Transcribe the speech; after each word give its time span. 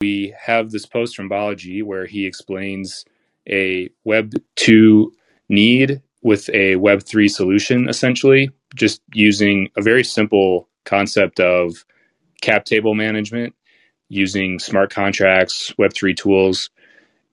we 0.00 0.34
have 0.38 0.70
this 0.70 0.86
post 0.86 1.14
from 1.14 1.28
Balaji 1.28 1.82
where 1.82 2.06
he 2.06 2.26
explains 2.26 3.04
a 3.48 3.90
Web 4.04 4.32
2 4.56 5.12
need 5.48 6.00
with 6.22 6.48
a 6.50 6.76
Web 6.76 7.02
3 7.02 7.28
solution, 7.28 7.88
essentially, 7.88 8.50
just 8.74 9.02
using 9.12 9.68
a 9.76 9.82
very 9.82 10.04
simple 10.04 10.68
concept 10.84 11.38
of 11.38 11.84
cap 12.40 12.64
table 12.64 12.94
management 12.94 13.54
using 14.08 14.58
smart 14.58 14.90
contracts, 14.90 15.72
Web3 15.78 16.16
tools. 16.16 16.70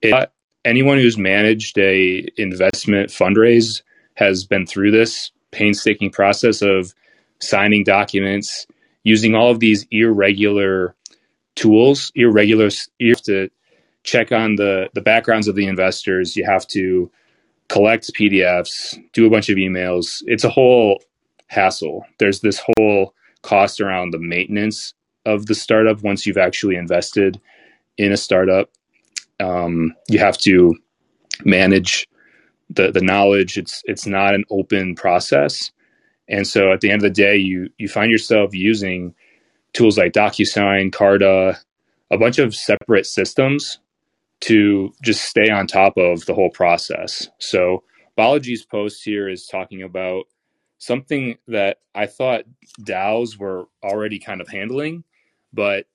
It, 0.02 0.30
anyone 0.64 0.98
who's 0.98 1.18
managed 1.18 1.78
a 1.78 2.28
investment 2.36 3.10
fundraise 3.10 3.82
has 4.14 4.44
been 4.44 4.66
through 4.66 4.90
this 4.90 5.32
painstaking 5.50 6.10
process 6.10 6.62
of 6.62 6.94
signing 7.40 7.84
documents, 7.84 8.66
using 9.04 9.34
all 9.34 9.50
of 9.50 9.60
these 9.60 9.86
irregular 9.90 10.94
tools, 11.58 12.12
irregular, 12.14 12.70
you 12.98 13.10
have 13.10 13.22
to 13.22 13.50
check 14.04 14.30
on 14.30 14.54
the, 14.54 14.88
the 14.94 15.00
backgrounds 15.00 15.48
of 15.48 15.56
the 15.56 15.66
investors. 15.66 16.36
You 16.36 16.44
have 16.44 16.66
to 16.68 17.10
collect 17.68 18.14
PDFs, 18.14 18.96
do 19.12 19.26
a 19.26 19.30
bunch 19.30 19.48
of 19.48 19.56
emails. 19.56 20.22
It's 20.26 20.44
a 20.44 20.48
whole 20.48 21.02
hassle. 21.48 22.06
There's 22.18 22.40
this 22.40 22.62
whole 22.64 23.12
cost 23.42 23.80
around 23.80 24.12
the 24.12 24.18
maintenance 24.18 24.94
of 25.26 25.46
the 25.46 25.54
startup 25.54 26.02
once 26.02 26.26
you've 26.26 26.38
actually 26.38 26.76
invested 26.76 27.40
in 27.96 28.12
a 28.12 28.16
startup. 28.16 28.70
Um, 29.40 29.94
you 30.08 30.20
have 30.20 30.38
to 30.38 30.76
manage 31.44 32.08
the 32.70 32.90
the 32.90 33.00
knowledge. 33.00 33.58
It's 33.58 33.82
it's 33.84 34.06
not 34.06 34.34
an 34.34 34.44
open 34.50 34.94
process, 34.94 35.70
and 36.28 36.46
so 36.46 36.72
at 36.72 36.80
the 36.80 36.90
end 36.90 37.04
of 37.04 37.14
the 37.14 37.22
day, 37.22 37.36
you 37.36 37.68
you 37.78 37.88
find 37.88 38.10
yourself 38.10 38.54
using 38.54 39.14
tools 39.72 39.98
like 39.98 40.12
DocuSign, 40.12 40.92
Carta, 40.92 41.58
a 42.10 42.18
bunch 42.18 42.38
of 42.38 42.54
separate 42.54 43.06
systems 43.06 43.78
to 44.40 44.92
just 45.02 45.24
stay 45.24 45.50
on 45.50 45.66
top 45.66 45.96
of 45.96 46.24
the 46.26 46.34
whole 46.34 46.50
process. 46.50 47.28
So 47.38 47.82
Balaji's 48.16 48.64
post 48.64 49.02
here 49.04 49.28
is 49.28 49.46
talking 49.46 49.82
about 49.82 50.24
something 50.78 51.36
that 51.48 51.78
I 51.94 52.06
thought 52.06 52.44
DAOs 52.80 53.38
were 53.38 53.68
already 53.82 54.18
kind 54.18 54.40
of 54.40 54.48
handling, 54.48 55.04
but 55.52 55.86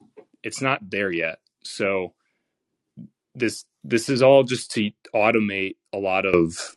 it's 0.44 0.62
not 0.62 0.90
there 0.90 1.12
yet. 1.12 1.40
So 1.64 2.14
this 3.36 3.66
this 3.84 4.10
is 4.10 4.22
all 4.22 4.44
just 4.44 4.72
to 4.72 4.92
automate 5.14 5.76
a 5.92 5.98
lot 5.98 6.26
of 6.26 6.76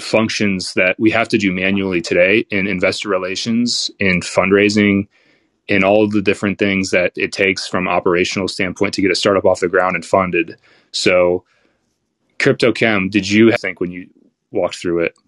functions 0.00 0.74
that 0.74 0.98
we 0.98 1.10
have 1.10 1.28
to 1.28 1.38
do 1.38 1.52
manually 1.52 2.00
today 2.00 2.44
in 2.50 2.66
investor 2.66 3.08
relations, 3.08 3.90
in 3.98 4.20
fundraising, 4.20 5.08
in 5.68 5.82
all 5.82 6.08
the 6.08 6.22
different 6.22 6.58
things 6.58 6.90
that 6.90 7.12
it 7.16 7.32
takes 7.32 7.66
from 7.66 7.88
operational 7.88 8.48
standpoint 8.48 8.94
to 8.94 9.02
get 9.02 9.10
a 9.10 9.16
startup 9.16 9.44
off 9.44 9.60
the 9.60 9.68
ground 9.68 9.96
and 9.96 10.04
funded. 10.04 10.56
So 10.92 11.44
CryptoChem, 12.38 13.10
did 13.10 13.28
you 13.28 13.52
think 13.56 13.80
when 13.80 13.90
you 13.90 14.08
walked 14.50 14.76
through 14.76 15.00
it? 15.00 15.18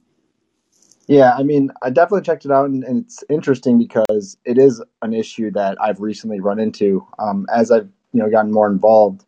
Yeah, 1.09 1.35
I 1.35 1.43
mean, 1.43 1.71
I 1.83 1.89
definitely 1.89 2.23
checked 2.23 2.45
it 2.45 2.51
out, 2.51 2.69
and, 2.69 2.85
and 2.85 3.05
it's 3.05 3.25
interesting 3.31 3.79
because 3.79 4.37
it 4.45 4.59
is 4.59 4.83
an 5.01 5.15
issue 5.15 5.51
that 5.53 5.79
I've 5.81 6.01
recently 6.01 6.39
run 6.39 6.59
into 6.59 7.07
um, 7.19 7.47
as 7.53 7.71
I've 7.71 7.89
you 8.13 8.23
know 8.23 8.31
gotten 8.31 8.53
more 8.53 8.71
involved 8.71 9.25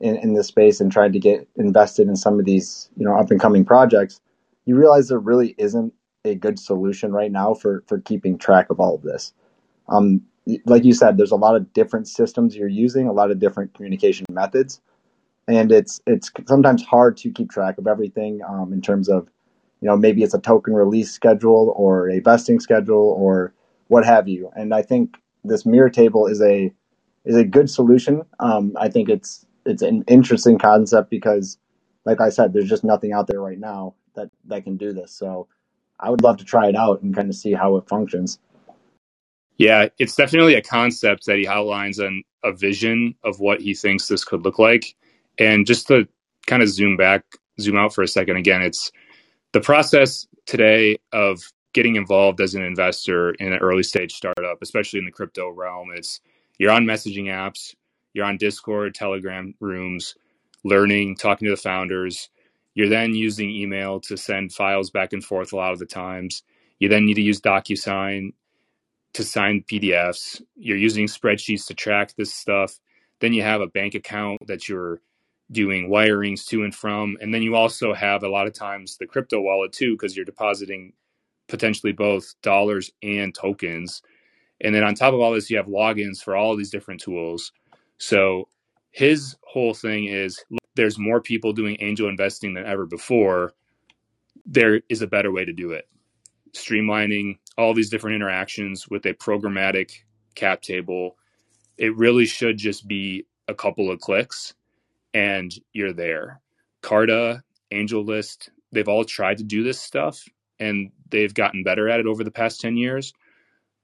in, 0.00 0.16
in 0.16 0.34
this 0.34 0.48
space 0.48 0.80
and 0.80 0.92
tried 0.92 1.14
to 1.14 1.18
get 1.18 1.48
invested 1.56 2.08
in 2.08 2.16
some 2.16 2.38
of 2.38 2.44
these 2.44 2.90
you 2.98 3.06
know 3.06 3.16
up 3.18 3.30
and 3.30 3.40
coming 3.40 3.64
projects. 3.64 4.20
You 4.66 4.76
realize 4.76 5.08
there 5.08 5.18
really 5.18 5.54
isn't 5.56 5.94
a 6.26 6.34
good 6.34 6.58
solution 6.58 7.10
right 7.10 7.32
now 7.32 7.54
for 7.54 7.82
for 7.86 8.00
keeping 8.00 8.36
track 8.36 8.68
of 8.68 8.78
all 8.78 8.94
of 8.94 9.02
this. 9.02 9.32
Um, 9.88 10.22
like 10.66 10.84
you 10.84 10.92
said, 10.92 11.16
there's 11.16 11.30
a 11.30 11.36
lot 11.36 11.56
of 11.56 11.72
different 11.72 12.08
systems 12.08 12.56
you're 12.56 12.68
using, 12.68 13.08
a 13.08 13.12
lot 13.12 13.30
of 13.30 13.38
different 13.38 13.74
communication 13.74 14.26
methods, 14.30 14.80
and 15.48 15.72
it's 15.72 16.00
it's 16.06 16.30
sometimes 16.46 16.82
hard 16.82 17.16
to 17.18 17.30
keep 17.30 17.50
track 17.50 17.78
of 17.78 17.86
everything 17.86 18.40
um, 18.48 18.72
in 18.72 18.80
terms 18.80 19.08
of 19.08 19.28
you 19.80 19.88
know 19.88 19.96
maybe 19.96 20.22
it's 20.22 20.34
a 20.34 20.40
token 20.40 20.74
release 20.74 21.10
schedule 21.10 21.72
or 21.76 22.10
a 22.10 22.20
vesting 22.20 22.60
schedule 22.60 23.14
or 23.18 23.54
what 23.88 24.04
have 24.04 24.28
you. 24.28 24.50
And 24.54 24.74
i 24.74 24.82
think 24.82 25.16
this 25.44 25.66
mirror 25.66 25.90
table 25.90 26.26
is 26.26 26.40
a 26.42 26.72
is 27.24 27.36
a 27.36 27.44
good 27.44 27.70
solution. 27.70 28.22
Um, 28.40 28.74
i 28.78 28.88
think 28.88 29.08
it's 29.08 29.46
it's 29.66 29.82
an 29.82 30.04
interesting 30.08 30.58
concept 30.58 31.10
because 31.10 31.58
like 32.04 32.20
i 32.20 32.28
said 32.28 32.52
there's 32.52 32.68
just 32.68 32.84
nothing 32.84 33.12
out 33.12 33.26
there 33.26 33.40
right 33.40 33.58
now 33.58 33.94
that 34.14 34.30
that 34.46 34.64
can 34.64 34.76
do 34.76 34.92
this. 34.92 35.12
So 35.12 35.48
i 36.00 36.10
would 36.10 36.22
love 36.22 36.38
to 36.38 36.44
try 36.44 36.68
it 36.68 36.76
out 36.76 37.02
and 37.02 37.14
kind 37.14 37.28
of 37.28 37.36
see 37.36 37.52
how 37.52 37.76
it 37.76 37.88
functions 37.88 38.38
yeah 39.56 39.88
it's 39.98 40.16
definitely 40.16 40.54
a 40.54 40.62
concept 40.62 41.26
that 41.26 41.38
he 41.38 41.46
outlines 41.46 41.98
and 41.98 42.24
a 42.42 42.52
vision 42.52 43.14
of 43.24 43.40
what 43.40 43.60
he 43.60 43.74
thinks 43.74 44.08
this 44.08 44.24
could 44.24 44.44
look 44.44 44.58
like 44.58 44.94
and 45.38 45.66
just 45.66 45.88
to 45.88 46.06
kind 46.46 46.62
of 46.62 46.68
zoom 46.68 46.96
back 46.96 47.24
zoom 47.60 47.76
out 47.76 47.94
for 47.94 48.02
a 48.02 48.08
second 48.08 48.36
again 48.36 48.62
it's 48.62 48.90
the 49.52 49.60
process 49.60 50.26
today 50.46 50.98
of 51.12 51.40
getting 51.74 51.96
involved 51.96 52.40
as 52.40 52.54
an 52.54 52.62
investor 52.62 53.32
in 53.32 53.52
an 53.52 53.58
early 53.58 53.82
stage 53.82 54.12
startup, 54.12 54.58
especially 54.62 54.98
in 54.98 55.04
the 55.04 55.10
crypto 55.10 55.50
realm, 55.50 55.90
It's 55.94 56.20
you're 56.58 56.70
on 56.70 56.84
messaging 56.86 57.26
apps, 57.26 57.74
you're 58.14 58.24
on 58.24 58.36
Discord, 58.36 58.94
Telegram 58.94 59.54
rooms, 59.60 60.14
learning, 60.62 61.16
talking 61.16 61.46
to 61.46 61.52
the 61.52 61.60
founders. 61.60 62.30
You're 62.74 62.88
then 62.88 63.14
using 63.14 63.50
email 63.50 64.00
to 64.02 64.16
send 64.16 64.52
files 64.52 64.90
back 64.90 65.12
and 65.12 65.22
forth 65.22 65.52
a 65.52 65.56
lot 65.56 65.72
of 65.72 65.80
the 65.80 65.86
times. 65.86 66.42
You 66.78 66.88
then 66.88 67.06
need 67.06 67.14
to 67.14 67.22
use 67.22 67.40
DocuSign 67.40 68.32
to 69.14 69.24
sign 69.24 69.64
PDFs. 69.70 70.42
You're 70.56 70.76
using 70.76 71.06
spreadsheets 71.06 71.66
to 71.68 71.74
track 71.74 72.14
this 72.16 72.32
stuff. 72.32 72.78
Then 73.20 73.32
you 73.32 73.42
have 73.42 73.60
a 73.60 73.66
bank 73.66 73.94
account 73.94 74.46
that 74.46 74.68
you're 74.68 75.00
doing 75.50 75.88
wirings 75.88 76.46
to 76.46 76.64
and 76.64 76.74
from. 76.74 77.16
And 77.20 77.32
then 77.32 77.42
you 77.42 77.54
also 77.54 77.94
have 77.94 78.22
a 78.22 78.28
lot 78.28 78.46
of 78.46 78.54
times 78.54 78.96
the 78.96 79.06
crypto 79.06 79.40
wallet 79.40 79.72
too, 79.72 79.92
because 79.92 80.16
you're 80.16 80.24
depositing 80.24 80.92
potentially 81.48 81.92
both 81.92 82.34
dollars 82.42 82.90
and 83.02 83.34
tokens. 83.34 84.02
And 84.60 84.74
then 84.74 84.82
on 84.82 84.94
top 84.94 85.14
of 85.14 85.20
all 85.20 85.32
this, 85.32 85.50
you 85.50 85.56
have 85.56 85.66
logins 85.66 86.22
for 86.22 86.36
all 86.36 86.56
these 86.56 86.70
different 86.70 87.00
tools. 87.00 87.52
So 87.98 88.48
his 88.90 89.36
whole 89.44 89.74
thing 89.74 90.06
is 90.06 90.44
there's 90.74 90.98
more 90.98 91.20
people 91.20 91.52
doing 91.52 91.76
angel 91.80 92.08
investing 92.08 92.54
than 92.54 92.66
ever 92.66 92.86
before. 92.86 93.52
There 94.46 94.80
is 94.88 95.02
a 95.02 95.06
better 95.06 95.30
way 95.30 95.44
to 95.44 95.52
do 95.52 95.70
it. 95.70 95.88
Streamlining 96.52 97.38
all 97.56 97.74
these 97.74 97.90
different 97.90 98.16
interactions 98.16 98.88
with 98.88 99.06
a 99.06 99.14
programmatic 99.14 99.92
cap 100.34 100.62
table. 100.62 101.16
It 101.78 101.96
really 101.96 102.26
should 102.26 102.58
just 102.58 102.86
be 102.86 103.26
a 103.48 103.54
couple 103.54 103.90
of 103.90 104.00
clicks 104.00 104.54
and 105.12 105.52
you're 105.72 105.92
there. 105.92 106.40
Carta, 106.82 107.42
AngelList, 107.72 108.48
they've 108.72 108.88
all 108.88 109.04
tried 109.04 109.38
to 109.38 109.44
do 109.44 109.62
this 109.62 109.80
stuff 109.80 110.24
and 110.58 110.90
they've 111.10 111.34
gotten 111.34 111.62
better 111.62 111.88
at 111.88 112.00
it 112.00 112.06
over 112.06 112.24
the 112.24 112.30
past 112.30 112.60
10 112.60 112.76
years. 112.76 113.12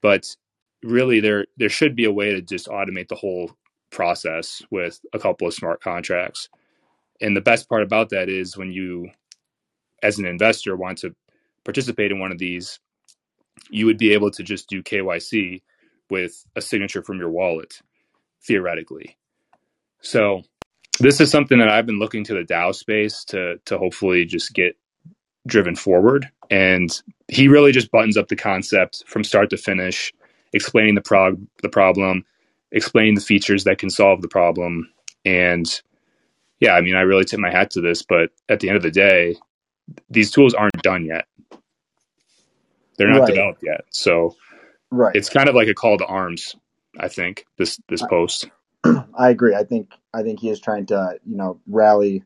But 0.01 0.35
really 0.83 1.19
there 1.19 1.45
there 1.57 1.69
should 1.69 1.95
be 1.95 2.05
a 2.05 2.11
way 2.11 2.31
to 2.31 2.41
just 2.41 2.67
automate 2.67 3.07
the 3.07 3.15
whole 3.15 3.51
process 3.91 4.63
with 4.71 4.99
a 5.13 5.19
couple 5.19 5.47
of 5.47 5.53
smart 5.53 5.81
contracts. 5.81 6.49
And 7.19 7.35
the 7.35 7.41
best 7.41 7.69
part 7.69 7.83
about 7.83 8.09
that 8.09 8.29
is 8.29 8.57
when 8.57 8.71
you 8.71 9.09
as 10.01 10.17
an 10.17 10.25
investor 10.25 10.75
want 10.75 10.97
to 10.99 11.15
participate 11.63 12.11
in 12.11 12.19
one 12.19 12.31
of 12.31 12.39
these, 12.39 12.79
you 13.69 13.85
would 13.85 13.97
be 13.97 14.13
able 14.13 14.31
to 14.31 14.43
just 14.43 14.69
do 14.69 14.83
KYC 14.83 15.61
with 16.09 16.45
a 16.55 16.61
signature 16.61 17.01
from 17.01 17.19
your 17.19 17.29
wallet 17.29 17.79
theoretically. 18.43 19.17
So 20.01 20.43
this 20.99 21.21
is 21.21 21.31
something 21.31 21.59
that 21.59 21.69
I've 21.69 21.85
been 21.85 21.99
looking 21.99 22.23
to 22.25 22.33
the 22.33 22.43
DAO 22.43 22.75
space 22.75 23.23
to 23.25 23.57
to 23.65 23.77
hopefully 23.77 24.25
just 24.25 24.53
get 24.53 24.75
driven 25.47 25.75
forward. 25.75 26.29
And 26.49 26.89
he 27.27 27.47
really 27.47 27.71
just 27.71 27.91
buttons 27.91 28.17
up 28.17 28.27
the 28.27 28.35
concept 28.35 29.03
from 29.07 29.23
start 29.23 29.49
to 29.51 29.57
finish, 29.57 30.13
explaining 30.53 30.95
the 30.95 31.01
prog 31.01 31.41
the 31.61 31.69
problem, 31.69 32.25
explaining 32.71 33.15
the 33.15 33.21
features 33.21 33.63
that 33.63 33.77
can 33.77 33.89
solve 33.89 34.21
the 34.21 34.27
problem. 34.27 34.91
And 35.25 35.81
yeah, 36.59 36.73
I 36.73 36.81
mean, 36.81 36.95
I 36.95 37.01
really 37.01 37.25
tip 37.25 37.39
my 37.39 37.51
hat 37.51 37.71
to 37.71 37.81
this, 37.81 38.03
but 38.03 38.31
at 38.49 38.59
the 38.59 38.69
end 38.69 38.77
of 38.77 38.83
the 38.83 38.91
day, 38.91 39.35
these 40.09 40.31
tools 40.31 40.53
aren't 40.53 40.81
done 40.83 41.05
yet. 41.05 41.25
They're 43.01 43.11
not 43.11 43.21
right. 43.21 43.27
developed 43.29 43.63
yet. 43.63 43.85
So 43.89 44.35
right. 44.91 45.15
it's 45.15 45.29
kind 45.29 45.49
of 45.49 45.55
like 45.55 45.67
a 45.67 45.73
call 45.73 45.97
to 45.97 46.05
arms, 46.05 46.55
I 46.99 47.07
think, 47.07 47.45
this 47.57 47.79
this 47.89 48.03
post. 48.03 48.47
I 48.83 49.29
agree. 49.29 49.55
I 49.55 49.63
think 49.63 49.91
I 50.13 50.21
think 50.21 50.39
he 50.39 50.49
is 50.49 50.59
trying 50.59 50.85
to 50.87 51.19
you 51.25 51.35
know 51.35 51.59
rally 51.67 52.23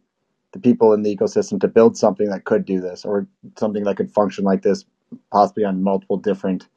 the 0.51 0.59
people 0.59 0.93
in 0.93 1.03
the 1.03 1.15
ecosystem 1.15 1.59
to 1.61 1.67
build 1.67 1.97
something 1.97 2.29
that 2.29 2.43
could 2.43 2.65
do 2.65 2.81
this 2.81 3.05
or 3.05 3.27
something 3.57 3.83
that 3.83 3.95
could 3.95 4.11
function 4.11 4.43
like 4.43 4.61
this, 4.61 4.85
possibly 5.31 5.63
on 5.63 5.81
multiple 5.81 6.17
different 6.17 6.67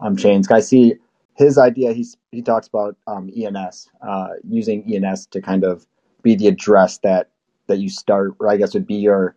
um, 0.00 0.16
chains. 0.16 0.50
I 0.50 0.60
see 0.60 0.94
his 1.34 1.58
idea. 1.58 1.92
He's 1.92 2.16
he 2.30 2.40
talks 2.40 2.68
about 2.68 2.96
um, 3.06 3.30
ENS 3.36 3.90
uh, 4.06 4.28
using 4.48 4.82
ENS 4.90 5.26
to 5.26 5.42
kind 5.42 5.64
of 5.64 5.86
be 6.22 6.36
the 6.36 6.48
address 6.48 6.98
that 6.98 7.28
that 7.66 7.78
you 7.78 7.90
start, 7.90 8.32
or 8.38 8.48
I 8.48 8.56
guess 8.56 8.74
would 8.74 8.86
be 8.86 8.96
your 8.96 9.36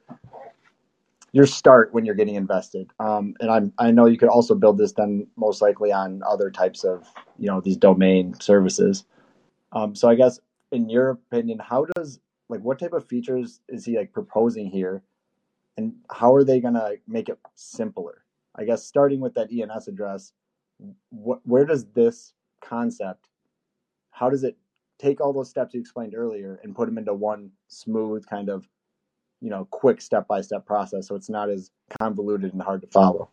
your 1.36 1.46
start 1.46 1.94
when 1.94 2.06
you're 2.06 2.16
getting 2.16 2.36
invested. 2.36 2.90
Um, 2.98 3.34
and 3.42 3.52
I'm, 3.52 3.74
I 3.78 3.92
know 3.92 4.06
you 4.06 4.18
could 4.18 4.30
also 4.30 4.56
build 4.56 4.78
this 4.78 4.94
then 4.94 5.28
most 5.36 5.62
likely 5.62 5.92
on 5.92 6.24
other 6.26 6.50
types 6.50 6.86
of, 6.86 7.06
you 7.38 7.48
know, 7.48 7.60
these 7.60 7.76
domain 7.76 8.40
services. 8.40 9.04
Um, 9.74 9.96
so 9.96 10.08
I 10.08 10.16
guess 10.16 10.40
in 10.72 10.88
your 10.88 11.10
opinion, 11.10 11.60
how 11.60 11.88
does 11.94 12.22
like 12.48 12.62
what 12.62 12.80
type 12.80 12.94
of 12.94 13.06
features 13.06 13.60
is 13.68 13.84
he 13.84 13.98
like 13.98 14.14
proposing 14.14 14.70
here, 14.70 15.04
and 15.76 15.96
how 16.10 16.34
are 16.34 16.46
they 16.46 16.62
gonna 16.62 16.92
make 17.06 17.28
it 17.28 17.38
simpler? 17.56 18.24
I 18.56 18.64
guess 18.64 18.86
starting 18.86 19.20
with 19.20 19.34
that 19.34 19.50
ENS 19.52 19.90
address, 19.90 20.32
where 21.12 21.66
does 21.66 21.86
this 21.88 22.32
concept, 22.64 23.28
how 24.12 24.30
does 24.30 24.46
it 24.46 24.56
take 25.00 25.20
all 25.20 25.34
those 25.34 25.50
steps 25.50 25.74
you 25.74 25.82
explained 25.82 26.16
earlier 26.16 26.62
and 26.64 26.74
put 26.74 26.86
them 26.86 26.98
into 26.98 27.14
one 27.14 27.52
smooth 27.68 28.26
kind 28.26 28.48
of, 28.48 28.70
you 29.46 29.52
know, 29.52 29.68
quick 29.70 30.02
step 30.02 30.28
by 30.28 30.42
step 30.42 30.66
process, 30.66 31.08
so 31.08 31.14
it's 31.14 31.30
not 31.30 31.52
as 31.52 31.70
convoluted 32.02 32.52
and 32.52 32.64
hard 32.64 32.82
to 32.82 32.88
follow. 32.88 33.30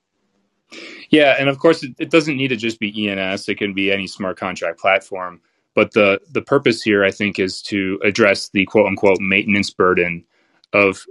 Yeah, 1.08 1.36
and 1.38 1.48
of 1.48 1.58
course, 1.58 1.82
it, 1.82 1.94
it 1.98 2.10
doesn't 2.10 2.36
need 2.36 2.48
to 2.48 2.56
just 2.56 2.78
be 2.78 3.08
ENS. 3.08 3.48
It 3.48 3.56
can 3.56 3.72
be 3.72 3.90
any 3.90 4.06
smart 4.06 4.36
contract 4.36 4.78
platform. 4.78 5.40
But 5.74 5.92
the 5.92 6.20
the 6.30 6.42
purpose 6.42 6.82
here, 6.82 7.02
I 7.02 7.10
think, 7.10 7.38
is 7.38 7.62
to 7.62 7.98
address 8.04 8.50
the 8.50 8.66
quote 8.66 8.86
unquote 8.88 9.20
maintenance 9.20 9.70
burden 9.70 10.26
of 10.74 11.06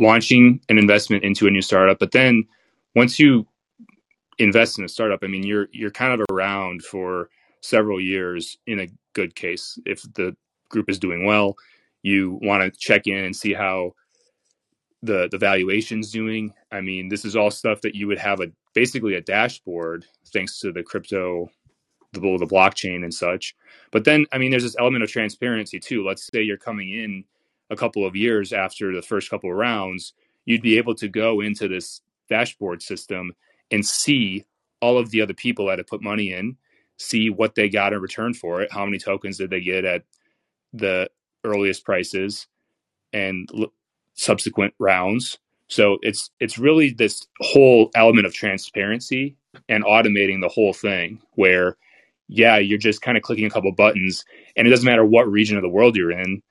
launching 0.00 0.60
an 0.68 0.76
investment 0.76 1.22
into 1.22 1.46
a 1.46 1.50
new 1.52 1.62
startup. 1.62 2.00
But 2.00 2.10
then 2.10 2.48
once 2.96 3.20
you 3.20 3.46
invest 4.40 4.80
in 4.80 4.84
a 4.84 4.88
startup, 4.88 5.20
I 5.22 5.28
mean, 5.28 5.44
you're 5.44 5.68
you're 5.70 5.92
kind 5.92 6.20
of 6.20 6.26
around 6.28 6.82
for 6.82 7.30
several 7.60 8.00
years 8.00 8.58
in 8.66 8.80
a 8.80 8.88
good 9.12 9.36
case. 9.36 9.78
If 9.86 10.02
the 10.14 10.36
group 10.70 10.90
is 10.90 10.98
doing 10.98 11.24
well, 11.24 11.54
you 12.02 12.38
want 12.42 12.62
to 12.62 12.78
check 12.78 13.06
in 13.06 13.24
and 13.24 13.34
see 13.34 13.52
how 13.52 13.92
the 15.02 15.28
the 15.30 15.38
valuation's 15.38 16.10
doing. 16.10 16.52
I 16.72 16.80
mean, 16.80 17.08
this 17.08 17.24
is 17.24 17.36
all 17.36 17.50
stuff 17.50 17.80
that 17.82 17.94
you 17.94 18.06
would 18.06 18.18
have 18.18 18.40
a 18.40 18.50
basically 18.74 19.14
a 19.14 19.20
dashboard 19.20 20.04
thanks 20.32 20.58
to 20.60 20.72
the 20.72 20.82
crypto 20.82 21.50
the 22.12 22.20
the 22.20 22.46
blockchain 22.46 23.04
and 23.04 23.14
such. 23.14 23.54
But 23.90 24.04
then, 24.04 24.26
I 24.32 24.38
mean, 24.38 24.50
there's 24.50 24.62
this 24.62 24.76
element 24.78 25.04
of 25.04 25.10
transparency 25.10 25.78
too. 25.78 26.04
Let's 26.04 26.28
say 26.32 26.42
you're 26.42 26.56
coming 26.56 26.90
in 26.90 27.24
a 27.70 27.76
couple 27.76 28.04
of 28.04 28.16
years 28.16 28.52
after 28.52 28.94
the 28.94 29.02
first 29.02 29.30
couple 29.30 29.50
of 29.50 29.56
rounds, 29.56 30.12
you'd 30.44 30.62
be 30.62 30.76
able 30.76 30.94
to 30.96 31.08
go 31.08 31.40
into 31.40 31.68
this 31.68 32.00
dashboard 32.28 32.82
system 32.82 33.32
and 33.70 33.84
see 33.84 34.44
all 34.80 34.98
of 34.98 35.10
the 35.10 35.20
other 35.20 35.34
people 35.34 35.66
that 35.66 35.78
have 35.78 35.86
put 35.86 36.02
money 36.02 36.32
in, 36.32 36.56
see 36.98 37.30
what 37.30 37.54
they 37.54 37.68
got 37.68 37.92
in 37.92 38.00
return 38.00 38.34
for 38.34 38.62
it, 38.62 38.72
how 38.72 38.84
many 38.84 38.98
tokens 38.98 39.38
did 39.38 39.50
they 39.50 39.60
get 39.60 39.84
at 39.84 40.02
the 40.72 41.08
earliest 41.44 41.84
prices, 41.84 42.46
and 43.12 43.48
l- 43.56 43.72
subsequent 44.14 44.74
rounds. 44.78 45.38
So 45.68 45.98
it's 46.02 46.30
it's 46.40 46.58
really 46.58 46.90
this 46.90 47.26
whole 47.40 47.90
element 47.94 48.26
of 48.26 48.34
transparency 48.34 49.36
and 49.68 49.84
automating 49.84 50.40
the 50.40 50.48
whole 50.48 50.72
thing 50.72 51.20
where 51.32 51.76
yeah, 52.28 52.58
you're 52.58 52.78
just 52.78 53.02
kind 53.02 53.16
of 53.16 53.24
clicking 53.24 53.44
a 53.44 53.50
couple 53.50 53.72
buttons 53.72 54.24
and 54.56 54.66
it 54.66 54.70
doesn't 54.70 54.86
matter 54.86 55.04
what 55.04 55.28
region 55.30 55.56
of 55.56 55.62
the 55.62 55.68
world 55.68 55.96
you're 55.96 56.12
in. 56.12 56.42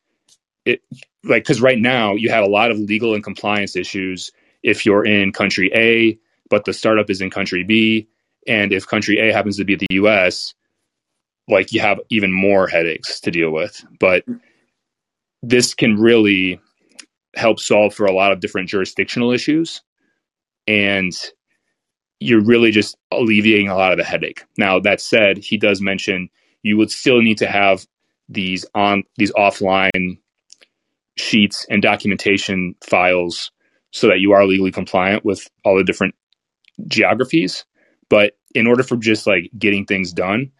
It 0.66 0.82
like 1.24 1.46
cuz 1.46 1.62
right 1.62 1.80
now 1.80 2.16
you 2.16 2.30
have 2.30 2.44
a 2.44 2.50
lot 2.50 2.72
of 2.72 2.80
legal 2.80 3.14
and 3.14 3.24
compliance 3.24 3.76
issues 3.76 4.32
if 4.64 4.86
you're 4.86 5.06
in 5.06 5.32
country 5.32 5.72
A 5.74 6.18
but 6.50 6.66
the 6.66 6.74
startup 6.74 7.10
is 7.10 7.22
in 7.22 7.30
country 7.30 7.64
B 7.64 8.08
and 8.48 8.74
if 8.74 8.88
country 8.88 9.20
A 9.20 9.32
happens 9.32 9.58
to 9.58 9.66
be 9.66 9.76
the 9.76 9.88
US 9.92 10.54
like 11.50 11.74
you 11.74 11.82
have 11.82 12.00
even 12.10 12.32
more 12.32 12.68
headaches 12.68 13.20
to 13.22 13.32
deal 13.32 13.52
with. 13.52 13.84
But 14.00 14.24
this 15.42 15.74
can 15.74 15.96
really 15.96 16.60
help 17.36 17.60
solve 17.60 17.94
for 17.94 18.06
a 18.06 18.14
lot 18.14 18.32
of 18.32 18.40
different 18.40 18.70
jurisdictional 18.70 19.32
issues 19.32 19.82
and 20.68 21.14
you're 22.20 22.44
really 22.44 22.72
just 22.72 22.98
alleviating 23.12 23.70
a 23.70 23.76
lot 23.76 23.92
of 23.92 23.98
the 23.98 24.04
headache. 24.04 24.44
Now 24.58 24.80
that 24.80 25.00
said, 25.00 25.38
he 25.38 25.58
does 25.58 25.82
mention 25.82 26.30
you 26.64 26.78
would 26.78 26.92
still 26.92 27.22
need 27.22 27.38
to 27.38 27.48
have 27.48 27.86
these 28.28 28.66
on 28.76 29.04
these 29.18 29.32
offline 29.34 30.18
sheets 31.18 31.66
and 31.70 31.82
documentation 31.82 32.76
files 32.82 33.52
so 33.92 34.08
that 34.08 34.20
you 34.20 34.34
are 34.34 34.46
legally 34.46 34.72
compliant 34.72 35.26
with 35.26 35.50
all 35.64 35.78
the 35.78 35.84
different 35.84 36.16
geographies. 36.88 37.66
But 38.10 38.34
in 38.54 38.68
order 38.68 38.84
for 38.84 38.98
just 38.98 39.26
like 39.26 39.50
getting 39.58 39.86
things 39.86 40.12
done, 40.12 40.52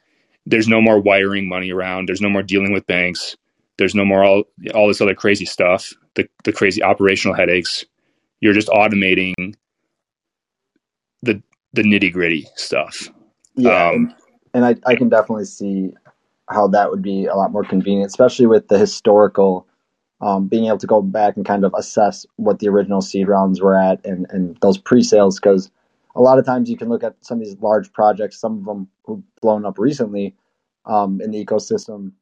there's 0.46 0.68
no 0.68 0.82
more 0.82 1.00
wiring 1.00 1.48
money 1.48 1.72
around. 1.72 2.08
There's 2.08 2.22
no 2.22 2.30
more 2.30 2.44
dealing 2.44 2.74
with 2.74 2.88
banks. 2.88 3.36
There's 3.80 3.96
no 3.96 4.06
more 4.06 4.24
all 4.24 4.44
all 4.76 4.88
this 4.88 5.02
other 5.02 5.16
crazy 5.16 5.46
stuff, 5.46 5.94
the 6.16 6.30
the 6.44 6.54
crazy 6.54 6.84
operational 6.84 7.36
headaches. 7.36 7.86
You're 8.42 8.54
just 8.54 8.68
automating 8.68 9.56
the 11.24 11.42
the 11.74 11.82
nitty 11.82 12.12
gritty 12.14 12.48
stuff. 12.56 13.10
Yeah, 13.56 13.90
um, 13.90 14.14
and 14.54 14.66
I, 14.66 14.76
I 14.86 14.96
can 14.96 15.10
definitely 15.10 15.46
see 15.46 15.94
how 16.50 16.68
that 16.68 16.92
would 16.92 17.02
be 17.02 17.26
a 17.26 17.36
lot 17.36 17.52
more 17.52 17.64
convenient, 17.64 18.08
especially 18.08 18.48
with 18.48 18.68
the 18.68 18.78
historical, 18.78 19.68
um, 20.20 20.48
being 20.48 20.66
able 20.66 20.80
to 20.80 20.88
go 20.88 21.02
back 21.02 21.38
and 21.38 21.46
kind 21.46 21.64
of 21.64 21.74
assess 21.78 22.26
what 22.36 22.60
the 22.60 22.68
original 22.68 23.02
seed 23.02 23.28
rounds 23.28 23.62
were 23.62 23.78
at 23.78 24.06
and, 24.06 24.26
and 24.30 24.58
those 24.62 24.78
pre-sales. 24.78 25.40
Because 25.40 25.70
a 26.16 26.22
lot 26.22 26.40
of 26.40 26.46
times 26.46 26.70
you 26.70 26.78
can 26.78 26.90
look 26.90 27.04
at 27.04 27.16
some 27.22 27.40
of 27.40 27.46
these 27.46 27.58
large 27.60 27.94
projects, 27.94 28.40
some 28.40 28.60
of 28.60 28.66
them 28.66 28.88
who've 29.06 29.24
blown 29.42 29.66
up 29.66 29.78
recently 29.78 30.36
um, 30.86 31.22
in 31.22 31.32
the 31.32 31.46
ecosystem. 31.46 32.14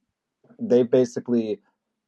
They 0.59 0.83
basically, 0.83 1.59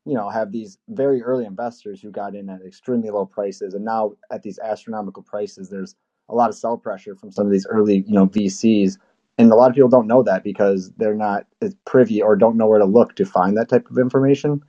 you 0.06 0.14
know, 0.14 0.30
have 0.30 0.52
these 0.52 0.78
very 0.90 1.22
early 1.22 1.46
investors 1.46 2.02
who 2.02 2.12
got 2.12 2.36
in 2.36 2.50
at 2.50 2.62
extremely 2.66 3.10
low 3.10 3.26
prices, 3.26 3.74
and 3.74 3.86
now 3.86 4.14
at 4.32 4.44
these 4.44 4.60
astronomical 4.60 5.24
prices, 5.24 5.70
there's 5.70 5.96
a 6.30 6.36
lot 6.36 6.50
of 6.50 6.56
sell 6.56 6.78
pressure 6.78 7.16
from 7.16 7.32
some 7.32 7.46
of 7.46 7.52
these 7.52 7.66
early, 7.68 8.04
you 8.08 8.14
know, 8.14 8.28
VCs. 8.28 8.98
And 9.38 9.52
a 9.52 9.56
lot 9.56 9.70
of 9.70 9.76
people 9.76 9.90
don't 9.90 10.08
know 10.08 10.22
that 10.24 10.44
because 10.44 10.92
they're 10.98 11.16
not 11.16 11.48
privy 11.86 12.22
or 12.22 12.36
don't 12.36 12.58
know 12.58 12.68
where 12.68 12.80
to 12.80 12.86
look 12.86 13.16
to 13.16 13.26
find 13.26 13.58
that 13.58 13.70
type 13.70 13.90
of 13.90 13.98
information. 13.98 14.62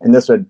And 0.00 0.14
this 0.14 0.28
would 0.28 0.46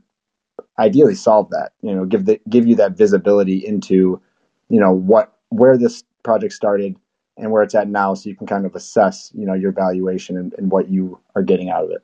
ideally 0.78 1.14
solve 1.14 1.50
that, 1.50 1.73
you 1.82 1.94
know, 1.94 2.05
give 2.05 2.26
the 2.26 2.40
give 2.49 2.67
you 2.67 2.75
that 2.76 2.96
visibility 2.96 3.64
into, 3.67 4.20
you 4.69 4.81
know, 4.81 4.93
what 4.93 5.32
where 5.49 5.76
this 5.76 6.05
project 6.23 6.52
started 6.52 6.96
and 7.37 7.50
where 7.50 7.62
it's 7.62 7.75
at 7.75 7.88
now 7.88 8.14
so 8.14 8.28
you 8.28 8.37
can 8.37 8.46
kind 8.46 8.67
of 8.67 8.75
assess, 8.75 9.32
you 9.35 9.46
know, 9.46 9.55
your 9.55 9.73
valuation 9.73 10.37
and, 10.37 10.55
and 10.58 10.70
what 10.70 10.90
you 10.90 11.19
are 11.35 11.43
getting 11.43 11.70
out 11.70 11.85
of 11.85 11.90
it. 11.90 12.02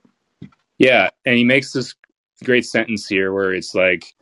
Yeah. 0.79 1.11
And 1.25 1.37
he 1.37 1.45
makes 1.45 1.73
this 1.73 1.95
great 2.45 2.65
sentence 2.65 3.07
here 3.07 3.33
where 3.33 3.53
it's 3.53 3.75
like 3.75 4.15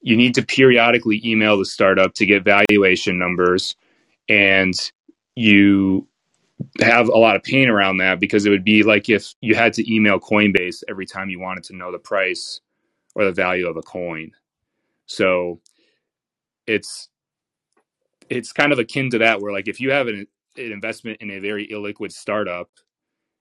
you 0.00 0.16
need 0.16 0.34
to 0.36 0.42
periodically 0.42 1.20
email 1.24 1.58
the 1.58 1.64
startup 1.64 2.14
to 2.14 2.26
get 2.26 2.44
valuation 2.44 3.18
numbers 3.18 3.74
and 4.28 4.74
you 5.34 6.06
have 6.80 7.08
a 7.08 7.16
lot 7.16 7.36
of 7.36 7.42
pain 7.42 7.68
around 7.68 7.98
that 7.98 8.20
because 8.20 8.46
it 8.46 8.50
would 8.50 8.64
be 8.64 8.82
like 8.82 9.08
if 9.08 9.34
you 9.40 9.54
had 9.54 9.72
to 9.72 9.92
email 9.94 10.18
Coinbase 10.18 10.82
every 10.88 11.06
time 11.06 11.30
you 11.30 11.40
wanted 11.40 11.64
to 11.64 11.76
know 11.76 11.92
the 11.92 11.98
price 11.98 12.60
or 13.14 13.24
the 13.24 13.32
value 13.32 13.68
of 13.68 13.76
a 13.76 13.82
coin. 13.82 14.30
So 15.06 15.60
it's 16.66 17.08
it's 18.28 18.52
kind 18.52 18.72
of 18.72 18.78
akin 18.78 19.10
to 19.10 19.18
that 19.18 19.40
where 19.40 19.52
like 19.52 19.68
if 19.68 19.80
you 19.80 19.90
have 19.90 20.06
an, 20.06 20.26
an 20.56 20.72
investment 20.72 21.20
in 21.20 21.30
a 21.30 21.38
very 21.38 21.66
illiquid 21.68 22.12
startup, 22.12 22.70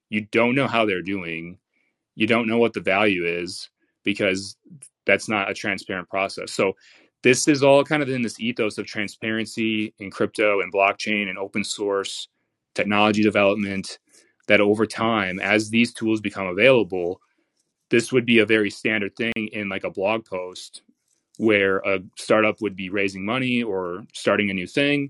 you 0.09 0.21
don't 0.31 0.55
know 0.55 0.67
how 0.67 0.85
they're 0.85 1.01
doing, 1.01 1.57
you 2.17 2.25
don't 2.25 2.47
know 2.47 2.57
what 2.57 2.73
the 2.73 2.81
value 2.81 3.25
is 3.25 3.69
because 4.03 4.57
that's 5.05 5.29
not 5.29 5.51
a 5.51 5.53
transparent 5.53 6.09
process. 6.09 6.51
So 6.51 6.73
this 7.21 7.47
is 7.47 7.61
all 7.61 7.83
kind 7.83 8.01
of 8.01 8.09
in 8.09 8.23
this 8.23 8.39
ethos 8.39 8.79
of 8.79 8.87
transparency 8.87 9.93
in 9.99 10.09
crypto 10.09 10.61
and 10.61 10.73
blockchain 10.73 11.29
and 11.29 11.37
open 11.37 11.63
source 11.63 12.27
technology 12.73 13.21
development 13.21 13.99
that 14.47 14.61
over 14.61 14.87
time 14.87 15.39
as 15.39 15.69
these 15.69 15.93
tools 15.93 16.19
become 16.19 16.47
available 16.47 17.19
this 17.89 18.11
would 18.11 18.25
be 18.25 18.39
a 18.39 18.45
very 18.45 18.69
standard 18.69 19.15
thing 19.15 19.49
in 19.51 19.69
like 19.69 19.83
a 19.83 19.89
blog 19.89 20.25
post 20.25 20.83
where 21.37 21.77
a 21.79 21.99
startup 22.17 22.61
would 22.61 22.75
be 22.75 22.89
raising 22.89 23.25
money 23.25 23.63
or 23.63 24.03
starting 24.13 24.49
a 24.49 24.53
new 24.53 24.67
thing 24.67 25.09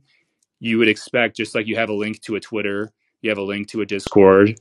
you 0.59 0.77
would 0.77 0.87
expect 0.87 1.35
just 1.35 1.53
like 1.53 1.67
you 1.67 1.75
have 1.75 1.89
a 1.89 1.93
link 1.93 2.21
to 2.21 2.35
a 2.35 2.39
twitter 2.39 2.89
you 3.21 3.29
have 3.29 3.37
a 3.37 3.43
link 3.43 3.67
to 3.67 3.81
a 3.81 3.85
discord 3.85 4.57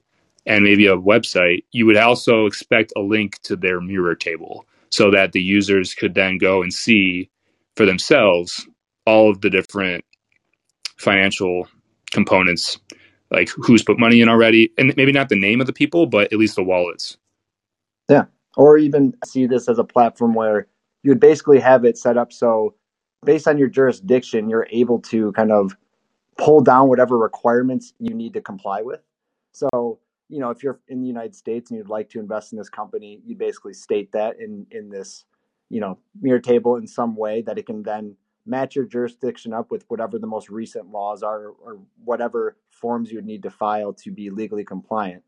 and 0.46 0.64
maybe 0.64 0.86
a 0.86 0.96
website 0.96 1.64
you 1.72 1.84
would 1.86 1.96
also 1.96 2.46
expect 2.46 2.92
a 2.96 3.00
link 3.00 3.40
to 3.42 3.56
their 3.56 3.80
mirror 3.80 4.14
table 4.14 4.64
so 4.90 5.10
that 5.10 5.32
the 5.32 5.42
users 5.42 5.94
could 5.94 6.14
then 6.14 6.38
go 6.38 6.62
and 6.62 6.72
see 6.72 7.28
for 7.74 7.84
themselves 7.84 8.66
all 9.04 9.30
of 9.30 9.40
the 9.40 9.50
different 9.50 10.04
financial 10.96 11.68
components 12.10 12.78
like 13.30 13.48
who's 13.50 13.82
put 13.82 13.98
money 13.98 14.20
in 14.20 14.28
already 14.28 14.70
and 14.78 14.94
maybe 14.96 15.12
not 15.12 15.28
the 15.28 15.38
name 15.38 15.60
of 15.60 15.66
the 15.66 15.72
people 15.72 16.06
but 16.06 16.32
at 16.32 16.38
least 16.38 16.56
the 16.56 16.62
wallets. 16.62 17.16
Yeah. 18.08 18.24
Or 18.56 18.78
even 18.78 19.14
see 19.24 19.46
this 19.46 19.68
as 19.68 19.78
a 19.78 19.84
platform 19.84 20.34
where 20.34 20.68
you 21.02 21.10
would 21.10 21.20
basically 21.20 21.60
have 21.60 21.84
it 21.84 21.98
set 21.98 22.16
up 22.16 22.32
so 22.32 22.74
based 23.24 23.48
on 23.48 23.58
your 23.58 23.68
jurisdiction 23.68 24.48
you're 24.48 24.68
able 24.70 25.00
to 25.00 25.32
kind 25.32 25.52
of 25.52 25.76
pull 26.38 26.60
down 26.60 26.88
whatever 26.88 27.18
requirements 27.18 27.92
you 27.98 28.14
need 28.14 28.34
to 28.34 28.40
comply 28.40 28.82
with. 28.82 29.00
So 29.52 29.98
you 30.28 30.40
know, 30.40 30.50
if 30.50 30.62
you're 30.62 30.80
in 30.88 31.00
the 31.00 31.06
United 31.06 31.34
States 31.34 31.70
and 31.70 31.78
you'd 31.78 31.88
like 31.88 32.08
to 32.10 32.20
invest 32.20 32.52
in 32.52 32.58
this 32.58 32.68
company, 32.68 33.20
you 33.24 33.36
basically 33.36 33.72
state 33.72 34.12
that 34.12 34.40
in 34.40 34.66
in 34.70 34.90
this, 34.90 35.24
you 35.68 35.80
know, 35.80 35.98
mirror 36.20 36.40
table 36.40 36.76
in 36.76 36.86
some 36.86 37.16
way 37.16 37.42
that 37.42 37.58
it 37.58 37.66
can 37.66 37.82
then 37.82 38.16
match 38.44 38.76
your 38.76 38.84
jurisdiction 38.84 39.52
up 39.52 39.70
with 39.70 39.84
whatever 39.88 40.18
the 40.18 40.26
most 40.26 40.48
recent 40.48 40.90
laws 40.90 41.22
are 41.22 41.48
or 41.48 41.78
whatever 42.04 42.56
forms 42.70 43.10
you 43.10 43.18
would 43.18 43.26
need 43.26 43.42
to 43.42 43.50
file 43.50 43.92
to 43.92 44.10
be 44.10 44.30
legally 44.30 44.64
compliant. 44.64 45.22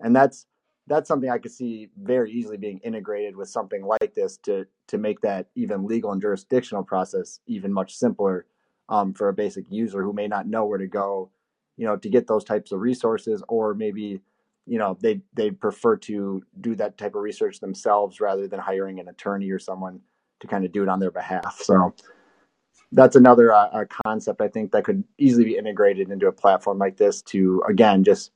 And 0.00 0.14
that's 0.14 0.46
that's 0.86 1.06
something 1.06 1.30
I 1.30 1.38
could 1.38 1.52
see 1.52 1.88
very 2.02 2.32
easily 2.32 2.56
being 2.56 2.80
integrated 2.82 3.36
with 3.36 3.48
something 3.48 3.84
like 3.84 4.14
this 4.14 4.36
to 4.38 4.66
to 4.88 4.98
make 4.98 5.20
that 5.20 5.46
even 5.54 5.86
legal 5.86 6.12
and 6.12 6.20
jurisdictional 6.20 6.82
process 6.82 7.40
even 7.46 7.72
much 7.72 7.94
simpler 7.94 8.46
um, 8.88 9.14
for 9.14 9.28
a 9.28 9.32
basic 9.32 9.66
user 9.70 10.02
who 10.02 10.12
may 10.12 10.26
not 10.26 10.48
know 10.48 10.64
where 10.66 10.78
to 10.78 10.88
go, 10.88 11.30
you 11.76 11.86
know, 11.86 11.96
to 11.96 12.08
get 12.08 12.26
those 12.26 12.42
types 12.42 12.72
of 12.72 12.80
resources, 12.80 13.42
or 13.48 13.72
maybe 13.72 14.20
you 14.66 14.78
know 14.78 14.96
they 15.00 15.20
they 15.34 15.50
prefer 15.50 15.96
to 15.96 16.42
do 16.60 16.74
that 16.76 16.98
type 16.98 17.14
of 17.14 17.22
research 17.22 17.60
themselves 17.60 18.20
rather 18.20 18.46
than 18.46 18.60
hiring 18.60 19.00
an 19.00 19.08
attorney 19.08 19.50
or 19.50 19.58
someone 19.58 20.00
to 20.40 20.46
kind 20.46 20.64
of 20.64 20.72
do 20.72 20.82
it 20.82 20.88
on 20.88 21.00
their 21.00 21.10
behalf. 21.10 21.60
So 21.62 21.94
that's 22.92 23.16
another 23.16 23.52
uh, 23.52 23.84
concept 24.04 24.40
I 24.40 24.48
think 24.48 24.72
that 24.72 24.84
could 24.84 25.04
easily 25.18 25.44
be 25.44 25.56
integrated 25.56 26.10
into 26.10 26.26
a 26.26 26.32
platform 26.32 26.78
like 26.78 26.96
this 26.96 27.22
to 27.22 27.62
again 27.68 28.04
just 28.04 28.32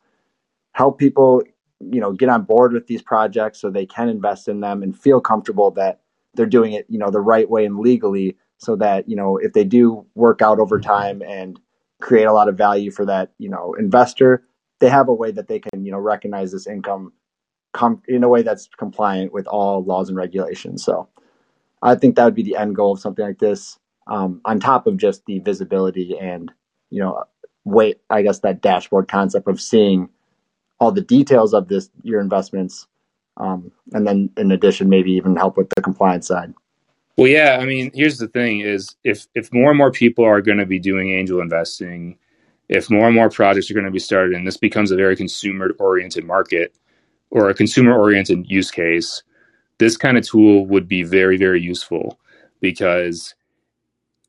help 0.72 0.98
people 0.98 1.42
you 1.80 2.00
know 2.00 2.12
get 2.12 2.28
on 2.28 2.42
board 2.42 2.72
with 2.72 2.86
these 2.86 3.02
projects 3.02 3.60
so 3.60 3.70
they 3.70 3.86
can 3.86 4.08
invest 4.08 4.48
in 4.48 4.60
them 4.60 4.82
and 4.82 4.98
feel 4.98 5.20
comfortable 5.20 5.70
that 5.72 6.00
they're 6.34 6.46
doing 6.46 6.72
it 6.72 6.86
you 6.88 6.98
know 6.98 7.10
the 7.10 7.20
right 7.20 7.50
way 7.50 7.64
and 7.64 7.78
legally 7.78 8.36
so 8.58 8.76
that 8.76 9.08
you 9.08 9.16
know 9.16 9.36
if 9.36 9.52
they 9.52 9.64
do 9.64 10.06
work 10.14 10.40
out 10.40 10.60
over 10.60 10.80
time 10.80 11.22
and 11.22 11.58
create 12.00 12.24
a 12.24 12.32
lot 12.32 12.48
of 12.48 12.56
value 12.56 12.90
for 12.90 13.04
that 13.04 13.32
you 13.38 13.48
know 13.48 13.74
investor 13.78 14.44
they 14.84 14.90
have 14.90 15.08
a 15.08 15.14
way 15.14 15.30
that 15.30 15.48
they 15.48 15.58
can 15.58 15.84
you 15.84 15.90
know 15.90 15.98
recognize 15.98 16.52
this 16.52 16.66
income 16.66 17.12
com- 17.72 18.02
in 18.06 18.22
a 18.22 18.28
way 18.28 18.42
that's 18.42 18.68
compliant 18.78 19.32
with 19.32 19.46
all 19.46 19.82
laws 19.82 20.08
and 20.08 20.18
regulations. 20.18 20.84
So 20.84 21.08
i 21.84 21.94
think 21.94 22.16
that 22.16 22.24
would 22.24 22.34
be 22.34 22.42
the 22.42 22.56
end 22.56 22.74
goal 22.74 22.92
of 22.92 23.00
something 23.00 23.24
like 23.24 23.38
this 23.38 23.78
um, 24.06 24.40
on 24.44 24.58
top 24.58 24.86
of 24.86 24.96
just 24.96 25.24
the 25.26 25.38
visibility 25.40 26.18
and 26.18 26.50
you 26.90 27.00
know 27.00 27.22
wait 27.64 28.00
i 28.10 28.22
guess 28.22 28.40
that 28.40 28.60
dashboard 28.60 29.06
concept 29.06 29.46
of 29.46 29.60
seeing 29.60 30.08
all 30.80 30.90
the 30.90 31.00
details 31.00 31.54
of 31.54 31.68
this 31.68 31.90
your 32.02 32.20
investments 32.20 32.86
um, 33.36 33.70
and 33.92 34.06
then 34.06 34.30
in 34.36 34.50
addition 34.50 34.88
maybe 34.88 35.12
even 35.12 35.36
help 35.36 35.56
with 35.56 35.68
the 35.74 35.82
compliance 35.82 36.26
side. 36.26 36.54
Well 37.16 37.28
yeah 37.28 37.58
i 37.60 37.64
mean 37.64 37.90
here's 37.94 38.18
the 38.18 38.28
thing 38.28 38.60
is 38.60 38.96
if 39.04 39.28
if 39.34 39.52
more 39.52 39.70
and 39.70 39.78
more 39.78 39.92
people 39.92 40.24
are 40.24 40.40
going 40.40 40.58
to 40.58 40.66
be 40.66 40.78
doing 40.78 41.10
angel 41.10 41.40
investing 41.40 42.18
if 42.68 42.90
more 42.90 43.06
and 43.06 43.14
more 43.14 43.30
projects 43.30 43.71
are 43.71 43.75
going 43.75 43.87
to 43.87 43.90
be 43.90 43.99
started 43.99 44.35
and 44.35 44.47
this 44.47 44.56
becomes 44.56 44.90
a 44.90 44.97
very 44.97 45.16
consumer 45.16 45.71
oriented 45.78 46.25
market 46.25 46.75
or 47.30 47.49
a 47.49 47.54
consumer 47.54 47.97
oriented 47.99 48.50
use 48.50 48.71
case 48.71 49.23
this 49.78 49.97
kind 49.97 50.16
of 50.16 50.26
tool 50.26 50.66
would 50.66 50.88
be 50.88 51.02
very 51.02 51.37
very 51.37 51.61
useful 51.61 52.18
because 52.61 53.35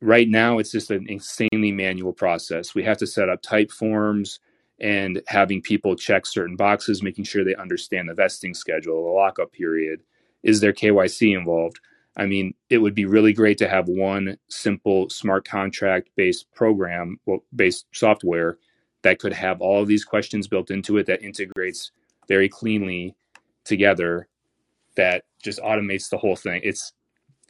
right 0.02 0.28
now 0.28 0.58
it's 0.58 0.72
just 0.72 0.92
an 0.92 1.06
insanely 1.08 1.72
manual 1.72 2.14
process 2.14 2.76
we 2.76 2.84
have 2.84 2.98
to 2.98 3.08
set 3.08 3.30
up 3.30 3.42
type 3.42 3.72
forms 3.72 4.40
and 4.80 5.22
having 5.28 5.62
people 5.62 5.96
check 5.96 6.26
certain 6.26 6.56
boxes, 6.56 7.02
making 7.02 7.24
sure 7.24 7.44
they 7.44 7.56
understand 7.56 8.10
the 8.10 8.14
vesting 8.14 8.54
schedule, 8.54 9.04
the 9.04 9.10
lockup 9.10 9.52
period. 9.52 10.02
Is 10.44 10.60
there 10.60 10.74
KYC 10.74 11.38
involved? 11.38 11.80
I 12.18 12.26
mean, 12.26 12.54
it 12.70 12.78
would 12.78 12.96
be 12.96 13.06
really 13.06 13.34
great 13.34 13.58
to 13.58 13.68
have 13.68 13.88
one 13.88 14.38
simple 14.48 15.10
smart 15.10 15.46
contract 15.46 16.10
based 16.16 16.52
program, 16.54 17.20
well, 17.26 17.44
based 17.56 17.86
software 17.92 18.58
that 19.02 19.20
could 19.20 19.34
have 19.34 19.62
all 19.62 19.82
of 19.82 19.88
these 19.88 20.06
questions 20.06 20.48
built 20.48 20.72
into 20.72 20.98
it 20.98 21.06
that 21.08 21.22
integrates 21.22 21.92
very 22.28 22.50
cleanly 22.50 23.16
together 23.64 24.28
that 24.96 25.26
just 25.44 25.60
automates 25.60 26.10
the 26.10 26.18
whole 26.18 26.36
thing. 26.36 26.62
It's 26.64 26.94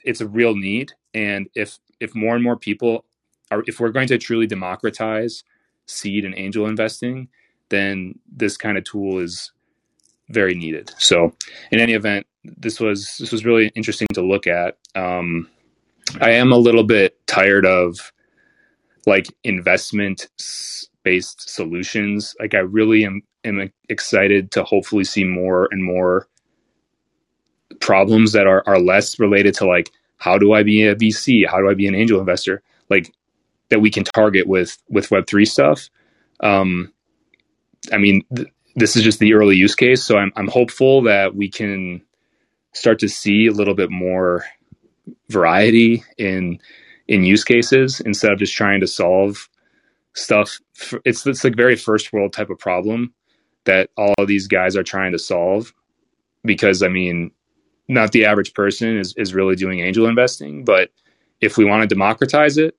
it's 0.03 0.21
a 0.21 0.27
real 0.27 0.55
need 0.55 0.93
and 1.13 1.47
if 1.55 1.79
if 1.99 2.13
more 2.13 2.35
and 2.35 2.43
more 2.43 2.57
people 2.57 3.05
are 3.51 3.63
if 3.67 3.79
we're 3.79 3.89
going 3.89 4.07
to 4.07 4.17
truly 4.17 4.47
democratize 4.47 5.43
seed 5.85 6.25
and 6.25 6.37
angel 6.37 6.67
investing, 6.67 7.27
then 7.69 8.19
this 8.31 8.57
kind 8.57 8.77
of 8.77 8.83
tool 8.83 9.19
is 9.19 9.51
very 10.29 10.55
needed. 10.55 10.91
So, 10.97 11.35
in 11.71 11.79
any 11.79 11.93
event, 11.93 12.25
this 12.57 12.79
was 12.79 13.17
this 13.19 13.31
was 13.31 13.45
really 13.45 13.71
interesting 13.75 14.07
to 14.13 14.21
look 14.21 14.47
at. 14.47 14.77
Um, 14.95 15.49
I 16.19 16.31
am 16.31 16.51
a 16.51 16.57
little 16.57 16.83
bit 16.83 17.25
tired 17.27 17.65
of 17.65 18.11
like 19.05 19.27
investment 19.43 20.27
based 21.03 21.49
solutions. 21.49 22.35
Like 22.39 22.53
I 22.53 22.59
really 22.59 23.05
am 23.05 23.21
am 23.43 23.71
excited 23.89 24.51
to 24.51 24.63
hopefully 24.63 25.03
see 25.03 25.23
more 25.23 25.67
and 25.71 25.83
more 25.83 26.27
problems 27.79 28.31
that 28.33 28.47
are 28.47 28.63
are 28.65 28.79
less 28.79 29.19
related 29.19 29.53
to 29.55 29.67
like 29.67 29.91
how 30.17 30.37
do 30.37 30.53
I 30.53 30.63
be 30.63 30.83
a 30.85 30.95
VC? 30.95 31.47
How 31.47 31.59
do 31.59 31.69
I 31.69 31.73
be 31.73 31.87
an 31.87 31.95
angel 31.95 32.19
investor? 32.19 32.61
Like 32.89 33.13
that 33.69 33.81
we 33.81 33.89
can 33.89 34.03
target 34.03 34.47
with 34.47 34.77
with 34.89 35.11
Web 35.11 35.27
three 35.27 35.45
stuff. 35.45 35.89
Um, 36.39 36.93
I 37.91 37.97
mean, 37.97 38.23
th- 38.35 38.47
this 38.75 38.95
is 38.95 39.03
just 39.03 39.19
the 39.19 39.33
early 39.33 39.55
use 39.55 39.75
case, 39.75 40.03
so 40.03 40.17
I'm 40.17 40.31
I'm 40.35 40.47
hopeful 40.47 41.03
that 41.03 41.35
we 41.35 41.49
can 41.49 42.01
start 42.75 42.99
to 42.99 43.07
see 43.07 43.47
a 43.47 43.51
little 43.51 43.73
bit 43.73 43.89
more 43.89 44.45
variety 45.29 46.03
in 46.17 46.59
in 47.07 47.23
use 47.23 47.43
cases 47.43 48.01
instead 48.01 48.31
of 48.31 48.39
just 48.39 48.53
trying 48.53 48.79
to 48.81 48.87
solve 48.87 49.49
stuff. 50.13 50.59
For, 50.73 51.01
it's 51.05 51.25
it's 51.25 51.43
like 51.43 51.55
very 51.55 51.75
first 51.75 52.13
world 52.13 52.33
type 52.33 52.49
of 52.49 52.59
problem 52.59 53.13
that 53.63 53.89
all 53.97 54.13
of 54.17 54.27
these 54.27 54.47
guys 54.47 54.75
are 54.75 54.83
trying 54.83 55.11
to 55.13 55.19
solve 55.19 55.73
because 56.43 56.83
I 56.83 56.89
mean, 56.89 57.31
not 57.87 58.11
the 58.11 58.25
average 58.25 58.53
person 58.53 58.97
is 58.97 59.13
is 59.17 59.33
really 59.33 59.55
doing 59.55 59.79
angel 59.79 60.07
investing, 60.07 60.63
but 60.63 60.91
if 61.41 61.57
we 61.57 61.65
want 61.65 61.81
to 61.81 61.87
democratize 61.87 62.57
it, 62.57 62.75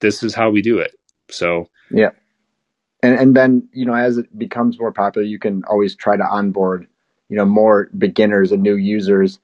this 0.00 0.22
is 0.22 0.34
how 0.34 0.50
we 0.50 0.62
do 0.62 0.78
it. 0.78 0.96
So 1.30 1.68
yeah, 1.90 2.10
and 3.02 3.18
and 3.18 3.36
then 3.36 3.68
you 3.72 3.84
know 3.84 3.94
as 3.94 4.16
it 4.18 4.38
becomes 4.38 4.78
more 4.78 4.92
popular, 4.92 5.26
you 5.26 5.38
can 5.38 5.62
always 5.64 5.94
try 5.94 6.16
to 6.16 6.24
onboard 6.24 6.86
you 7.28 7.36
know 7.36 7.44
more 7.44 7.88
beginners 7.96 8.52
and 8.52 8.62
new 8.62 8.76
users 8.76 9.38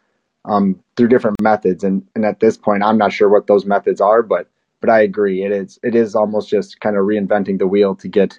um, 0.45 0.83
through 0.97 1.09
different 1.09 1.41
methods. 1.41 1.85
And 1.85 2.07
and 2.15 2.25
at 2.25 2.41
this 2.41 2.57
point, 2.57 2.83
I'm 2.83 2.99
not 2.99 3.13
sure 3.13 3.29
what 3.29 3.47
those 3.47 3.65
methods 3.65 4.01
are, 4.01 4.23
but 4.23 4.49
but 4.81 4.91
I 4.91 5.01
agree 5.01 5.45
it 5.45 5.53
is 5.53 5.79
it 5.83 5.95
is 5.95 6.15
almost 6.15 6.49
just 6.49 6.81
kind 6.81 6.97
of 6.97 7.05
reinventing 7.05 7.59
the 7.59 7.67
wheel 7.67 7.95
to 7.97 8.09
get 8.09 8.39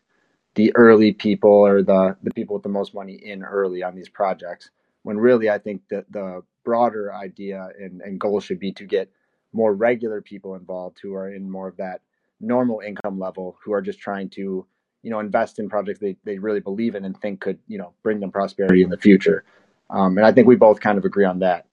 the 0.56 0.76
early 0.76 1.14
people 1.14 1.52
or 1.52 1.82
the 1.82 2.16
the 2.24 2.32
people 2.32 2.56
with 2.56 2.64
the 2.64 2.70
most 2.70 2.94
money 2.94 3.14
in 3.14 3.44
early 3.44 3.84
on 3.84 3.96
these 3.96 4.10
projects. 4.10 4.70
When 5.04 5.18
really, 5.18 5.50
I 5.50 5.58
think 5.58 5.82
that 5.90 6.06
the 6.12 6.44
broader 6.64 7.14
idea 7.14 7.70
and, 7.78 8.02
and 8.02 8.20
goal 8.20 8.40
should 8.40 8.60
be 8.60 8.72
to 8.74 8.86
get 8.86 9.12
more 9.52 9.74
regular 9.74 10.22
people 10.22 10.56
involved 10.56 10.98
who 11.02 11.14
are 11.14 11.30
in 11.30 11.50
more 11.50 11.68
of 11.68 11.78
that 11.78 12.02
normal 12.40 12.80
income 12.80 13.20
level 13.20 13.58
who 13.64 13.74
are 13.74 13.82
just 13.82 14.00
trying 14.00 14.30
to 14.30 14.66
you 15.04 15.12
know 15.12 15.20
invest 15.20 15.60
in 15.60 15.70
projects 15.70 16.00
they, 16.00 16.16
they 16.24 16.40
really 16.40 16.60
believe 16.60 16.96
in 16.96 17.06
and 17.06 17.20
think 17.22 17.42
could 17.42 17.60
you 17.68 17.78
know 17.78 17.94
bring 18.02 18.20
them 18.20 18.32
prosperity 18.32 18.82
in 18.82 18.90
the 18.90 18.98
future. 18.98 19.44
Um, 19.90 20.18
and 20.18 20.26
i 20.26 20.32
think 20.32 20.48
we 20.48 20.56
both 20.56 20.80
kind 20.80 20.98
of 20.98 21.06
agree 21.06 21.26
on 21.26 21.40
that. 21.40 21.68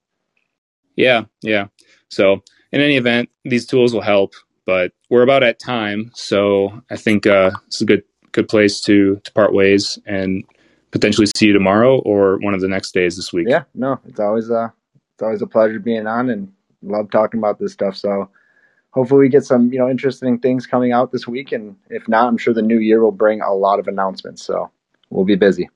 Yeah 0.96 1.24
yeah. 1.42 1.68
So 2.08 2.42
in 2.72 2.80
any 2.80 2.96
event 2.96 3.30
these 3.44 3.66
tools 3.66 3.94
will 3.94 4.02
help 4.02 4.34
but 4.66 4.92
we're 5.08 5.22
about 5.22 5.42
at 5.42 5.58
time. 5.58 6.10
So 6.14 6.82
i 6.90 6.96
think 6.96 7.26
uh, 7.26 7.52
it's 7.66 7.80
a 7.80 7.86
good 7.86 8.02
good 8.32 8.48
place 8.48 8.80
to 8.82 9.16
to 9.24 9.32
part 9.32 9.54
ways 9.54 9.98
and 10.06 10.44
potentially 10.90 11.26
see 11.36 11.46
you 11.46 11.52
tomorrow 11.52 12.00
or 12.00 12.38
one 12.38 12.52
of 12.52 12.60
the 12.60 12.68
next 12.68 12.92
days 12.92 13.16
this 13.16 13.32
week. 13.32 13.46
Yeah 13.48 13.64
no 13.74 14.00
it's 14.06 14.20
always 14.20 14.50
uh 14.50 14.68
it's 15.14 15.22
always 15.22 15.42
a 15.42 15.46
pleasure 15.46 15.78
being 15.78 16.06
on 16.06 16.30
and 16.30 16.52
love 16.82 17.10
talking 17.10 17.38
about 17.38 17.58
this 17.58 17.72
stuff. 17.72 17.96
So 17.96 18.28
hopefully 18.92 19.20
we 19.20 19.28
get 19.28 19.44
some, 19.44 19.72
you 19.72 19.78
know, 19.78 19.88
interesting 19.88 20.38
things 20.38 20.66
coming 20.66 20.92
out 20.92 21.12
this 21.12 21.26
week. 21.26 21.52
And 21.52 21.76
if 21.88 22.08
not, 22.08 22.28
I'm 22.28 22.38
sure 22.38 22.54
the 22.54 22.62
new 22.62 22.78
year 22.78 23.02
will 23.02 23.12
bring 23.12 23.40
a 23.40 23.52
lot 23.52 23.78
of 23.78 23.88
announcements. 23.88 24.42
So 24.42 24.70
we'll 25.10 25.24
be 25.24 25.36
busy. 25.36 25.68